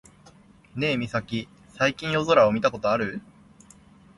[0.75, 3.21] ねえミサキ、最近夜空を見たことある？